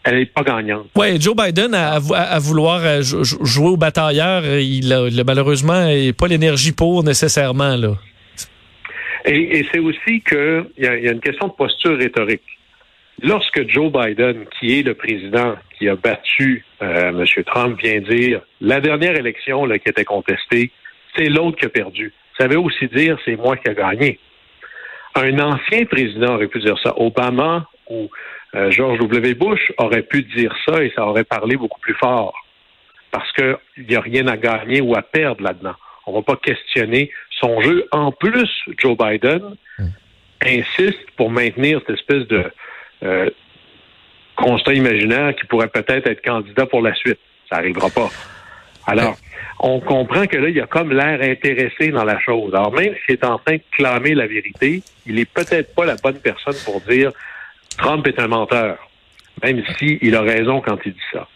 elle 0.04 0.18
n'est 0.18 0.26
pas 0.26 0.44
gagnante. 0.44 0.88
Ouais, 0.96 1.20
Joe 1.20 1.36
Biden 1.36 1.74
à, 1.76 1.96
à, 1.96 2.40
vouloir 2.40 2.82
euh, 2.84 3.02
jouer 3.02 3.70
au 3.70 3.78
batailleur, 3.78 4.44
il 4.46 4.92
a, 4.92 5.24
malheureusement 5.24 5.88
pas 6.18 6.28
l'énergie 6.28 6.72
pour 6.72 7.04
nécessairement 7.04 7.76
là. 7.76 7.94
Et, 9.26 9.60
et 9.60 9.68
c'est 9.72 9.80
aussi 9.80 10.22
qu'il 10.22 10.66
y, 10.78 10.84
y, 10.84 11.08
a 11.08 11.12
une 11.12 11.20
question 11.20 11.48
de 11.48 11.54
posture 11.54 11.98
rhétorique. 11.98 12.42
Lorsque 13.24 13.70
Joe 13.70 13.92
Biden, 13.92 14.46
qui 14.60 14.80
est 14.80 14.84
le 14.84 14.96
président 14.96 15.56
qui 15.78 15.88
a 15.88 15.96
battu 15.96 16.66
euh, 16.82 17.10
M. 17.10 17.44
Trump, 17.46 17.80
vient 17.80 18.02
dire 18.02 18.42
la 18.62 18.80
dernière 18.80 19.16
élection 19.16 19.66
là, 19.66 19.78
qui 19.78 19.90
était 19.90 20.06
contestée, 20.06 20.72
c'est 21.16 21.30
l'autre 21.30 21.58
qui 21.58 21.66
a 21.66 21.70
perdu. 21.70 22.14
Ça 22.40 22.48
veut 22.48 22.58
aussi 22.58 22.88
dire 22.88 23.20
c'est 23.24 23.36
moi 23.36 23.58
qui 23.58 23.70
a 23.70 23.76
gagné. 23.76 24.18
Un 25.14 25.38
ancien 25.40 25.86
président 25.86 26.36
aurait 26.36 26.48
pu 26.48 26.60
dire 26.60 26.78
ça. 26.82 26.94
Obama 26.98 27.68
ou 27.90 28.10
euh, 28.56 28.72
George 28.72 29.00
W. 29.00 29.34
Bush 29.34 29.72
aurait 29.78 30.02
pu 30.02 30.24
dire 30.24 30.54
ça 30.66 30.84
et 30.84 30.92
ça 30.96 31.06
aurait 31.06 31.24
parlé 31.24 31.56
beaucoup 31.56 31.80
plus 31.80 31.96
fort. 31.96 32.34
Parce 33.12 33.32
qu'il 33.34 33.58
n'y 33.90 33.96
a 33.96 34.02
rien 34.02 34.28
à 34.28 34.38
gagner 34.38 34.82
ou 34.82 34.96
à 34.96 35.02
perdre 35.02 35.44
là-dedans. 35.44 35.76
On 36.06 36.12
ne 36.12 36.18
va 36.18 36.22
pas 36.24 36.36
questionner 36.38 37.12
son 37.40 37.62
jeu. 37.62 37.88
En 37.92 38.12
plus, 38.12 38.50
Joe 38.78 38.98
Biden 38.98 39.56
insiste 40.44 41.12
pour 41.18 41.30
maintenir 41.30 41.80
cette 41.82 41.98
espèce 41.98 42.28
de 42.28 42.52
euh, 43.04 43.30
constat 44.36 44.74
imaginaire 44.74 45.36
qui 45.36 45.46
pourrait 45.46 45.68
peut-être 45.68 46.08
être 46.08 46.24
candidat 46.24 46.66
pour 46.66 46.82
la 46.82 46.94
suite. 46.96 47.20
Ça 47.50 47.58
n'arrivera 47.58 47.90
pas. 47.90 48.10
Alors, 48.88 49.16
on 49.60 49.80
comprend 49.80 50.26
que 50.26 50.38
là, 50.38 50.50
il 50.50 50.56
y 50.56 50.62
a 50.62 50.66
comme 50.66 50.92
l'air 50.92 51.22
intéressé 51.22 51.90
dans 51.90 52.04
la 52.04 52.20
chose. 52.20 52.54
Alors, 52.56 52.74
même 52.74 52.96
s'il 53.06 53.16
est 53.16 53.24
en 53.24 53.38
train 53.38 53.58
de 53.58 53.62
clamer 53.72 54.16
la 54.16 54.26
vérité, 54.26 54.82
il 55.06 55.20
est 55.20 55.32
peut-être 55.32 55.76
pas 55.76 55.86
la 55.86 55.96
bonne 55.96 56.20
personne 56.20 56.56
pour 56.66 56.82
dire 56.82 57.12
Trump 57.82 58.08
est 58.08 58.20
un 58.20 58.28
menteur, 58.28 58.78
même 59.44 59.64
s'il 59.78 60.16
a 60.16 60.22
raison 60.22 60.62
quand 60.62 60.78
il 60.86 60.94
dit 60.94 61.00
ça. 61.12 61.28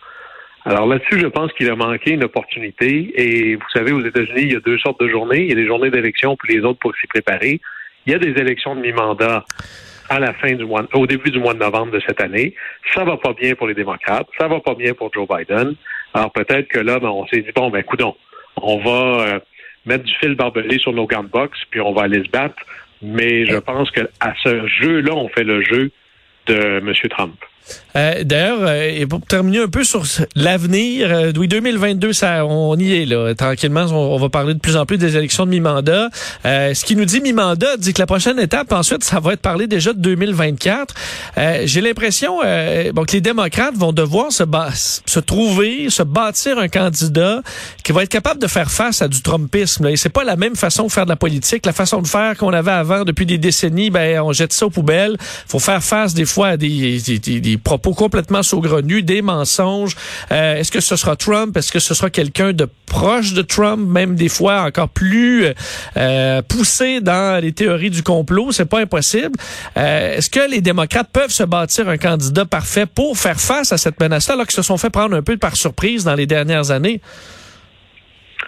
Alors 0.64 0.88
là-dessus, 0.88 1.20
je 1.20 1.28
pense 1.28 1.52
qu'il 1.54 1.70
a 1.70 1.76
manqué 1.76 2.12
une 2.12 2.24
opportunité. 2.24 3.12
Et 3.16 3.56
vous 3.56 3.70
savez, 3.74 3.92
aux 3.92 4.04
États-Unis, 4.04 4.42
il 4.42 4.54
y 4.54 4.56
a 4.56 4.60
deux 4.60 4.78
sortes 4.78 5.00
de 5.00 5.08
journées. 5.08 5.42
Il 5.42 5.50
y 5.50 5.52
a 5.52 5.56
des 5.56 5.68
journées 5.68 5.92
d'élection, 5.92 6.36
puis 6.36 6.56
les 6.56 6.64
autres 6.64 6.80
pour 6.80 6.96
s'y 6.96 7.08
préparer. 7.08 7.60
Il 8.06 8.14
y 8.14 8.16
a 8.16 8.20
des 8.20 8.40
élections 8.40 8.76
de 8.76 8.82
mi-mandat 8.82 9.44
à 10.10 10.20
la 10.20 10.34
fin 10.34 10.54
du 10.54 10.66
mois, 10.66 10.86
au 10.94 11.08
début 11.08 11.32
du 11.32 11.40
mois 11.40 11.56
de 11.56 11.60
novembre 11.60 11.92
de 11.92 12.00
cette 12.00 12.22
année. 12.22 12.54
Ça 12.94 13.04
va 13.04 13.18
pas 13.18 13.34
bien 13.34 13.56
pour 13.56 13.68
les 13.68 13.74
démocrates, 13.74 14.28
ça 14.40 14.48
va 14.48 14.60
pas 14.60 14.76
bien 14.76 14.94
pour 14.94 15.12
Joe 15.12 15.28
Biden. 15.28 15.76
Alors 16.14 16.32
peut-être 16.32 16.68
que 16.68 16.80
là, 16.80 17.00
ben, 17.00 17.10
on 17.10 17.26
s'est 17.28 17.42
dit 17.42 17.52
bon, 17.56 17.72
ben 17.72 17.84
coudon, 17.84 18.16
on 18.58 18.78
va 18.78 19.22
euh, 19.22 19.40
mettre 19.88 20.04
du 20.04 20.14
fil 20.16 20.36
barbelé 20.36 20.78
sur 20.78 20.94
nos 20.94 21.08
gants 21.08 21.24
de 21.24 21.30
boxe, 21.30 21.60
puis 21.72 21.82
on 21.82 21.94
va 21.94 22.04
aller 22.04 22.24
se 22.24 22.30
battre. 22.30 22.56
Mais 23.02 23.46
je 23.46 23.58
pense 23.58 23.90
que 23.90 24.02
à 24.20 24.34
ce 24.44 24.68
jeu-là, 24.68 25.14
on 25.14 25.28
fait 25.30 25.44
le 25.44 25.64
jeu 25.64 25.92
de 26.46 26.78
M. 26.82 26.94
Trump. 27.10 27.42
Euh, 27.96 28.24
D'ailleurs, 28.24 28.60
euh, 28.62 29.06
pour 29.08 29.22
terminer 29.22 29.60
un 29.60 29.68
peu 29.68 29.84
sur 29.84 30.04
l'avenir, 30.36 31.08
euh, 31.12 31.32
oui, 31.38 31.48
2022, 31.48 32.14
ça, 32.14 32.46
on 32.46 32.78
y 32.78 32.94
est 32.94 33.06
là. 33.06 33.34
Tranquillement, 33.36 33.86
on, 33.92 34.18
va 34.18 34.30
parler 34.30 34.54
de 34.54 34.60
plus 34.60 34.76
en 34.76 34.86
plus 34.86 34.98
des 34.98 35.16
élections 35.16 35.46
de 35.46 35.52
mi-mandat. 35.52 36.10
Euh, 36.46 36.74
ce 36.74 36.84
qui 36.84 36.96
nous 36.96 37.06
dit 37.06 37.22
mi-mandat 37.22 37.78
dit 37.78 37.94
que 37.94 38.00
la 38.00 38.06
prochaine 38.06 38.40
étape, 38.40 38.72
ensuite, 38.74 39.04
ça 39.04 39.20
va 39.20 39.34
être 39.34 39.42
parler 39.42 39.68
déjà 39.68 39.94
de 39.94 40.00
2024. 40.00 40.94
Euh, 41.38 41.62
j'ai 41.66 41.82
l'impression 41.82 42.40
bon, 42.94 43.06
que 43.06 43.14
les 43.14 43.22
démocrates 43.22 43.76
vont 43.76 43.94
devoir 43.94 44.32
se, 44.32 44.44
se 45.06 45.20
trouver, 45.20 45.90
se 45.90 46.04
bâtir 46.04 46.60
un 46.60 46.68
candidat 46.68 47.42
qui 47.84 47.92
va 47.92 48.04
être 48.04 48.10
capable 48.10 48.42
de 48.42 48.48
faire 48.48 48.70
face 48.70 49.02
à 49.02 49.08
du 49.08 49.22
Trumpisme. 49.22 49.86
Là. 49.86 49.92
Et 49.92 49.96
c'est 49.96 50.10
pas 50.10 50.24
la 50.24 50.36
même 50.36 50.56
façon 50.56 50.88
de 50.88 50.92
faire 50.92 51.06
de 51.06 51.10
la 51.10 51.16
politique. 51.16 51.66
La 51.66 51.74
façon 51.74 52.02
de 52.02 52.08
faire 52.08 52.36
qu'on 52.38 52.54
avait 52.54 52.72
avant 52.72 53.04
depuis 53.04 53.26
des 53.26 53.38
décennies, 53.38 53.90
ben 53.90 54.22
on 54.22 54.34
jette 54.34 54.54
ça 54.54 54.66
aux 54.66 54.70
poubelles. 54.70 55.18
faut 55.48 55.60
faire 55.60 55.84
face 55.84 56.14
des 56.14 56.26
fois 56.26 56.50
à 56.50 56.58
des, 56.58 57.00
des, 57.00 57.40
des, 57.40 57.55
propos 57.58 57.94
complètement 57.94 58.44
saugrenus, 58.44 59.04
des 59.04 59.22
mensonges. 59.22 59.96
Euh, 60.32 60.56
est-ce 60.56 60.72
que 60.72 60.80
ce 60.80 60.96
sera 60.96 61.16
Trump? 61.16 61.56
Est-ce 61.58 61.72
que 61.72 61.80
ce 61.80 61.94
sera 61.94 62.10
quelqu'un 62.10 62.54
de 62.54 62.68
proche 62.86 63.34
de 63.34 63.42
Trump, 63.42 63.88
même 63.88 64.16
des 64.16 64.30
fois 64.30 64.62
encore 64.62 64.90
plus 64.90 65.46
euh, 65.98 66.42
poussé 66.42 67.02
dans 67.02 67.42
les 67.42 67.52
théories 67.52 67.90
du 67.90 68.04
complot? 68.04 68.52
C'est 68.52 68.70
pas 68.70 68.80
impossible. 68.80 69.38
Euh, 69.78 70.18
est-ce 70.18 70.30
que 70.30 70.50
les 70.50 70.62
démocrates 70.62 71.10
peuvent 71.12 71.32
se 71.32 71.44
bâtir 71.44 71.90
un 71.90 71.98
candidat 71.98 72.46
parfait 72.46 72.86
pour 72.86 73.18
faire 73.18 73.40
face 73.40 73.72
à 73.72 73.78
cette 73.78 74.00
menace-là, 74.00 74.36
alors 74.36 74.46
qu'ils 74.46 74.56
se 74.56 74.62
sont 74.62 74.78
fait 74.78 74.90
prendre 74.90 75.16
un 75.16 75.22
peu 75.22 75.38
par 75.38 75.56
surprise 75.56 76.04
dans 76.04 76.16
les 76.16 76.28
dernières 76.28 76.72
années? 76.72 77.02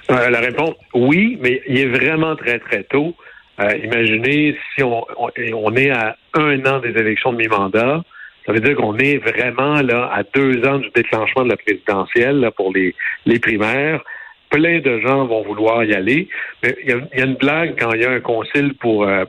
la 0.09 0.39
réponse, 0.39 0.75
oui, 0.93 1.37
mais 1.41 1.61
il 1.67 1.79
est 1.79 1.87
vraiment 1.87 2.35
très, 2.37 2.59
très 2.59 2.83
tôt. 2.83 3.13
imaginez 3.59 4.55
si 4.73 4.83
on, 4.83 5.75
est 5.75 5.89
à 5.89 6.15
un 6.33 6.65
an 6.65 6.79
des 6.79 6.91
élections 6.91 7.33
de 7.33 7.37
mi-mandat, 7.37 8.03
ça 8.47 8.53
veut 8.53 8.61
dire 8.61 8.77
qu'on 8.77 8.97
est 8.97 9.17
vraiment 9.17 9.81
là 9.81 10.09
à 10.13 10.23
deux 10.23 10.65
ans 10.65 10.79
du 10.79 10.89
déclenchement 10.95 11.43
de 11.43 11.49
la 11.49 11.57
présidentielle 11.57 12.49
pour 12.55 12.73
les, 12.73 12.95
les 13.25 13.39
primaires. 13.39 14.01
Plein 14.49 14.79
de 14.79 15.01
gens 15.01 15.25
vont 15.25 15.43
vouloir 15.43 15.83
y 15.83 15.93
aller. 15.93 16.29
Mais 16.63 16.75
il 16.81 16.89
y 16.89 16.93
a, 16.93 17.25
une 17.25 17.35
blague 17.35 17.75
quand 17.77 17.91
il 17.91 18.01
y 18.01 18.05
a 18.05 18.11
un 18.11 18.21
concile 18.21 18.73
pour 18.75 19.05
euh, 19.05 19.25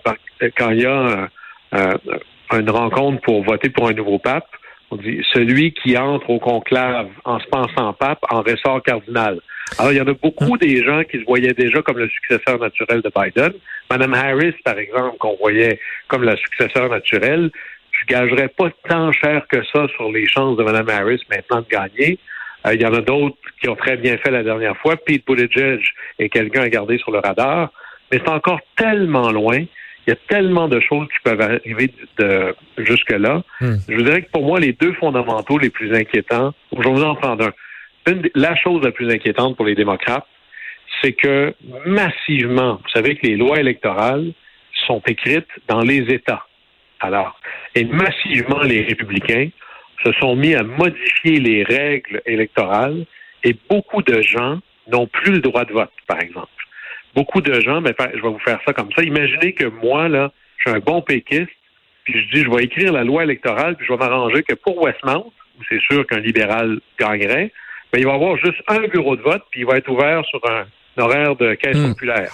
quand 0.56 0.70
il 0.70 0.82
y 0.82 0.87
a 0.87 1.28
une 2.52 2.70
rencontre 2.70 3.20
pour 3.22 3.42
voter 3.42 3.70
pour 3.70 3.88
un 3.88 3.92
nouveau 3.92 4.20
pape. 4.20 4.46
On 4.90 4.96
dit 4.96 5.20
celui 5.34 5.72
qui 5.72 5.98
entre 5.98 6.30
au 6.30 6.38
conclave 6.38 7.08
en 7.25 7.40
se 7.40 7.46
pensant 7.48 7.92
pape 7.92 8.20
en 8.30 8.40
ressort 8.42 8.82
cardinal. 8.82 9.40
Alors, 9.76 9.92
il 9.92 9.98
y 9.98 10.00
en 10.00 10.06
a 10.06 10.14
beaucoup 10.14 10.56
des 10.56 10.82
gens 10.82 11.02
qui 11.04 11.18
se 11.18 11.25
voyaient 11.25 11.52
déjà 11.52 11.82
comme 11.82 11.98
le 11.98 12.08
successeur 12.08 12.58
naturel 12.58 13.02
de 13.02 13.10
Biden. 13.14 13.52
Madame 13.90 14.14
Harris, 14.14 14.54
par 14.64 14.78
exemple, 14.78 15.18
qu'on 15.18 15.37
voyait 15.37 15.78
comme 16.08 16.22
la 16.22 16.37
successeur 16.37 16.88
naturelle, 16.88 17.50
je 18.00 18.07
gagerais 18.07 18.49
pas 18.49 18.71
tant 18.88 19.12
cher 19.12 19.47
que 19.49 19.62
ça 19.73 19.87
sur 19.97 20.11
les 20.11 20.26
chances 20.26 20.57
de 20.57 20.64
Mme 20.64 20.88
Harris 20.88 21.23
maintenant 21.31 21.61
de 21.61 21.69
gagner. 21.69 22.19
Euh, 22.67 22.75
il 22.75 22.81
y 22.81 22.87
en 22.87 22.95
a 22.95 23.00
d'autres 23.00 23.37
qui 23.61 23.69
ont 23.69 23.76
très 23.76 23.97
bien 23.97 24.17
fait 24.19 24.31
la 24.31 24.43
dernière 24.43 24.76
fois. 24.78 24.97
Pete 24.97 25.26
Buttigieg 25.26 25.81
est 26.19 26.28
quelqu'un 26.28 26.62
à 26.62 26.69
garder 26.69 26.99
sur 26.99 27.11
le 27.11 27.19
radar, 27.19 27.71
mais 28.11 28.19
c'est 28.19 28.31
encore 28.31 28.61
tellement 28.76 29.31
loin. 29.31 29.59
Il 30.07 30.11
y 30.11 30.12
a 30.12 30.17
tellement 30.28 30.69
de 30.69 30.81
choses 30.81 31.07
qui 31.09 31.21
peuvent 31.23 31.40
arriver 31.40 31.93
de, 32.19 32.55
jusque-là. 32.78 33.43
Hmm. 33.61 33.76
Je 33.88 33.95
vous 33.95 34.02
dirais 34.02 34.23
que 34.23 34.31
pour 34.31 34.45
moi, 34.45 34.59
les 34.59 34.73
deux 34.73 34.95
fondamentaux 34.95 35.59
les 35.59 35.71
plus 35.71 35.95
inquiétants, 35.95 36.55
je 36.73 36.83
vais 36.83 36.90
vous 36.90 37.05
en 37.05 37.14
prendre 37.14 37.52
un. 38.07 38.23
la 38.35 38.57
chose 38.57 38.83
la 38.83 38.90
plus 38.90 39.11
inquiétante 39.11 39.57
pour 39.57 39.67
les 39.67 39.75
démocrates, 39.75 40.26
c'est 41.02 41.12
que 41.12 41.55
massivement, 41.85 42.81
vous 42.83 42.90
savez 42.93 43.17
que 43.17 43.26
les 43.26 43.37
lois 43.37 43.61
électorales 43.61 44.33
sont 44.87 45.02
écrites 45.07 45.49
dans 45.69 45.81
les 45.81 45.99
États. 46.12 46.48
Alors, 47.00 47.38
et 47.75 47.85
massivement, 47.85 48.62
les 48.62 48.83
républicains 48.83 49.49
se 50.05 50.12
sont 50.14 50.37
mis 50.37 50.55
à 50.55 50.62
modifier 50.62 51.40
les 51.40 51.62
règles 51.62 52.23
électorales 52.26 53.05
et 53.45 53.57
beaucoup 53.69 54.02
de 54.02 54.21
gens 54.23 54.59
n'ont 54.88 55.07
plus 55.07 55.33
le 55.33 55.40
droit 55.40 55.64
de 55.64 55.73
vote, 55.73 55.93
par 56.07 56.21
exemple. 56.21 56.49
Beaucoup 57.14 57.40
de 57.40 57.61
gens, 57.61 57.81
mais 57.81 57.95
je 57.99 58.23
vais 58.23 58.28
vous 58.28 58.38
faire 58.38 58.61
ça 58.67 58.73
comme 58.73 58.90
ça. 58.97 59.02
Imaginez 59.02 59.52
que 59.52 59.67
moi, 59.67 60.09
là, 60.09 60.33
je 60.57 60.69
suis 60.69 60.76
un 60.76 60.81
bon 60.81 61.02
péquiste, 61.02 61.50
puis 62.05 62.14
je 62.21 62.37
dis, 62.37 62.45
je 62.45 62.50
vais 62.50 62.64
écrire 62.64 62.93
la 62.93 63.05
loi 63.05 63.25
électorale, 63.25 63.76
puis 63.76 63.87
je 63.87 63.93
vais 63.93 63.99
m'arranger 63.99 64.43
que 64.43 64.55
pour 64.55 64.81
Westmount, 64.83 65.33
où 65.59 65.62
c'est 65.69 65.81
sûr 65.81 66.07
qu'un 66.07 66.21
libéral 66.21 66.81
gagnerait, 66.99 67.52
ben, 67.93 67.99
il 67.99 68.07
va 68.07 68.12
y 68.12 68.14
avoir 68.14 68.37
juste 68.37 68.62
un 68.69 68.81
bureau 68.88 69.17
de 69.17 69.23
vote, 69.23 69.43
puis 69.50 69.61
il 69.61 69.67
va 69.67 69.76
être 69.76 69.88
ouvert 69.88 70.25
sur 70.26 70.40
un, 70.49 70.67
horaire 71.00 71.37
de 71.37 71.55
caisse 71.55 71.76
hmm. 71.76 71.93
populaire. 71.93 72.33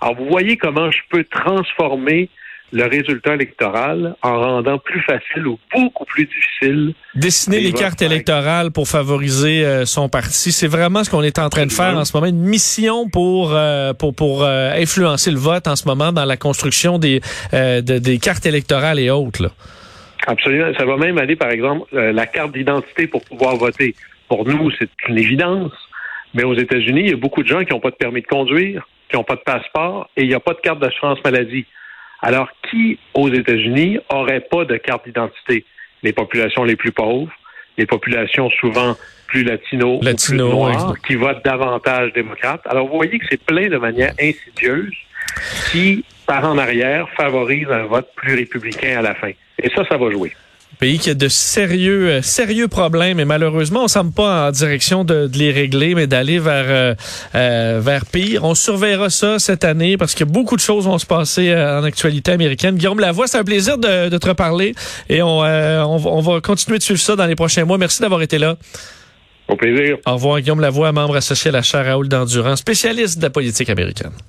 Alors, 0.00 0.14
vous 0.14 0.26
voyez 0.26 0.56
comment 0.56 0.90
je 0.90 1.00
peux 1.10 1.24
transformer 1.24 2.28
le 2.72 2.84
résultat 2.84 3.34
électoral 3.34 4.14
en 4.22 4.40
rendant 4.40 4.78
plus 4.78 5.00
facile 5.02 5.46
ou 5.46 5.58
beaucoup 5.74 6.04
plus 6.04 6.26
difficile. 6.26 6.94
Dessiner 7.14 7.60
les, 7.60 7.72
cartes 7.72 8.02
électorales 8.02 8.70
pour 8.70 8.88
favoriser 8.88 9.64
euh, 9.64 9.86
son 9.86 10.08
parti, 10.08 10.52
c'est 10.52 10.66
vraiment 10.66 11.04
ce 11.04 11.10
qu'on 11.10 11.22
est 11.22 11.38
en 11.38 11.48
train 11.48 11.66
de 11.66 11.72
faire 11.72 11.96
en 11.96 12.04
ce 12.04 12.16
moment, 12.16 12.26
une 12.26 12.40
mission 12.40 13.08
pour 13.08 13.52
euh, 13.54 13.94
pour 13.94 14.14
pour 14.14 14.44
euh, 14.44 14.72
influencer 14.72 15.30
le 15.30 15.38
vote 15.38 15.66
en 15.66 15.76
ce 15.76 15.86
moment 15.88 16.12
dans 16.12 16.24
la 16.24 16.36
construction 16.36 16.98
des 16.98 17.20
des 17.52 18.18
cartes 18.18 18.46
électorales 18.46 18.98
et 18.98 19.10
autres. 19.10 19.42
Là. 19.42 19.50
Absolument, 20.26 20.72
ça 20.76 20.84
va 20.84 20.96
même 20.96 21.16
aller 21.18 21.36
par 21.36 21.50
exemple 21.50 21.86
la 21.94 22.26
carte 22.26 22.52
d'identité 22.52 23.06
pour 23.06 23.24
pouvoir 23.24 23.56
voter. 23.56 23.94
Pour 24.28 24.46
nous, 24.46 24.70
c'est 24.78 24.90
une 25.08 25.16
évidence, 25.16 25.72
mais 26.34 26.44
aux 26.44 26.54
États-Unis, 26.54 27.00
il 27.00 27.10
y 27.10 27.14
a 27.14 27.16
beaucoup 27.16 27.42
de 27.42 27.48
gens 27.48 27.64
qui 27.64 27.72
n'ont 27.72 27.80
pas 27.80 27.90
de 27.90 27.96
permis 27.96 28.20
de 28.20 28.26
conduire, 28.26 28.86
qui 29.08 29.16
n'ont 29.16 29.24
pas 29.24 29.36
de 29.36 29.40
passeport 29.40 30.10
et 30.16 30.22
il 30.22 30.28
n'y 30.28 30.34
a 30.34 30.40
pas 30.40 30.52
de 30.52 30.60
carte 30.60 30.80
d'assurance 30.80 31.18
maladie. 31.24 31.64
Alors, 32.20 32.48
qui 32.68 32.98
aux 33.14 33.28
États-Unis 33.28 33.98
aurait 34.12 34.40
pas 34.40 34.64
de 34.64 34.76
carte 34.76 35.04
d'identité? 35.06 35.64
Les 36.02 36.12
populations 36.12 36.64
les 36.64 36.76
plus 36.76 36.92
pauvres, 36.92 37.32
les 37.76 37.86
populations 37.86 38.50
souvent 38.50 38.96
plus 39.26 39.44
latino, 39.44 40.00
plus 40.00 40.36
noires, 40.36 40.94
qui 41.06 41.14
votent 41.14 41.44
davantage 41.44 42.12
démocrates. 42.12 42.62
Alors, 42.66 42.88
vous 42.88 42.96
voyez 42.96 43.18
que 43.18 43.26
c'est 43.30 43.42
plein 43.44 43.68
de 43.68 43.76
manières 43.76 44.14
insidieuses 44.20 44.94
qui, 45.70 46.04
par 46.26 46.44
en 46.44 46.58
arrière, 46.58 47.08
favorisent 47.16 47.70
un 47.70 47.84
vote 47.84 48.08
plus 48.16 48.34
républicain 48.34 48.98
à 48.98 49.02
la 49.02 49.14
fin. 49.14 49.30
Et 49.62 49.68
ça, 49.70 49.84
ça 49.88 49.96
va 49.96 50.10
jouer. 50.10 50.32
Pays 50.78 50.98
qui 51.00 51.10
a 51.10 51.14
de 51.14 51.26
sérieux, 51.28 52.08
euh, 52.08 52.22
sérieux 52.22 52.68
problèmes 52.68 53.18
et 53.18 53.24
malheureusement, 53.24 53.82
on 53.84 53.88
semble 53.88 54.12
pas 54.12 54.48
en 54.48 54.50
direction 54.52 55.02
de, 55.04 55.26
de 55.26 55.36
les 55.38 55.50
régler, 55.50 55.94
mais 55.96 56.06
d'aller 56.06 56.38
vers 56.38 56.66
euh, 56.68 56.94
euh, 57.34 57.80
vers 57.82 58.06
pire. 58.06 58.44
On 58.44 58.54
surveillera 58.54 59.10
ça 59.10 59.40
cette 59.40 59.64
année 59.64 59.96
parce 59.96 60.14
que 60.14 60.22
beaucoup 60.22 60.54
de 60.54 60.60
choses 60.60 60.84
vont 60.84 60.98
se 60.98 61.06
passer 61.06 61.48
euh, 61.50 61.80
en 61.80 61.84
actualité 61.84 62.30
américaine. 62.32 62.76
Guillaume 62.76 63.00
Lavoie, 63.00 63.26
c'est 63.26 63.38
un 63.38 63.44
plaisir 63.44 63.76
de, 63.76 64.08
de 64.08 64.18
te 64.18 64.28
reparler 64.28 64.74
et 65.08 65.20
on, 65.20 65.42
euh, 65.44 65.82
on, 65.82 65.96
va- 65.96 66.10
on 66.10 66.20
va 66.20 66.40
continuer 66.40 66.78
de 66.78 66.82
suivre 66.84 67.00
ça 67.00 67.16
dans 67.16 67.26
les 67.26 67.34
prochains 67.34 67.64
mois. 67.64 67.76
Merci 67.78 68.00
d'avoir 68.00 68.22
été 68.22 68.38
là. 68.38 68.56
Au 69.48 69.56
plaisir. 69.56 69.96
Au 70.06 70.12
revoir, 70.12 70.40
Guillaume 70.40 70.60
Lavoie, 70.60 70.92
membre 70.92 71.16
associé 71.16 71.48
à 71.48 71.52
la 71.52 71.62
chaire 71.62 71.86
Raoul 71.86 72.06
d'Endurance, 72.08 72.58
spécialiste 72.60 73.18
de 73.18 73.22
la 73.24 73.30
politique 73.30 73.70
américaine. 73.70 74.12